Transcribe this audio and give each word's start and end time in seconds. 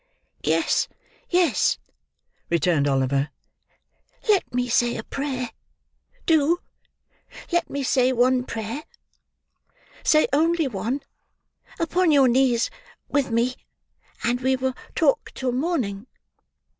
"Yes, 0.43 0.87
yes," 1.29 1.77
returned 2.49 2.87
Oliver. 2.87 3.29
"Let 4.27 4.51
me 4.51 4.67
say 4.67 4.97
a 4.97 5.03
prayer. 5.03 5.51
Do! 6.25 6.57
Let 7.51 7.69
me 7.69 7.83
say 7.83 8.11
one 8.11 8.43
prayer. 8.45 8.81
Say 10.03 10.27
only 10.33 10.67
one, 10.67 11.03
upon 11.79 12.09
your 12.11 12.27
knees, 12.27 12.71
with 13.09 13.29
me, 13.29 13.53
and 14.23 14.41
we 14.41 14.55
will 14.55 14.73
talk 14.95 15.31
till 15.35 15.51
morning." 15.51 16.07